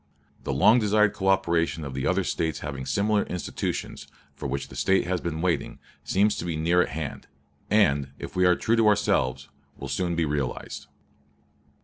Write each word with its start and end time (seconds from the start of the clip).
The 0.45 0.51
long 0.51 0.79
desired 0.79 1.13
coöperation 1.13 1.85
of 1.85 1.93
the 1.93 2.07
other 2.07 2.23
States 2.23 2.61
having 2.61 2.87
similar 2.87 3.21
institutions, 3.25 4.07
for 4.33 4.47
which 4.47 4.69
the 4.69 4.75
State 4.75 5.05
has 5.05 5.21
been 5.21 5.41
waiting, 5.41 5.77
seems 6.03 6.35
to 6.37 6.45
be 6.45 6.55
near 6.55 6.81
at 6.81 6.89
hand; 6.89 7.27
and, 7.69 8.09
if 8.17 8.35
we 8.35 8.47
are 8.47 8.55
true 8.55 8.75
to 8.77 8.87
ourselves, 8.87 9.49
will 9.77 9.89
soon 9.89 10.15
be 10.15 10.25
realized." 10.25 10.87